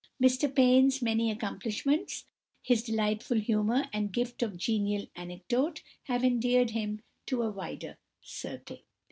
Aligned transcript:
Mr 0.19 0.49
Payn's 0.51 0.99
many 1.03 1.29
accomplishments, 1.29 2.25
his 2.63 2.81
delightful 2.81 3.37
humour 3.37 3.85
and 3.93 4.11
gift 4.11 4.41
of 4.41 4.57
genial 4.57 5.05
anecdote, 5.15 5.83
have 6.05 6.23
endeared 6.23 6.71
him 6.71 7.01
to 7.27 7.43
a 7.43 7.51
wide 7.51 7.97
circle. 8.19 8.79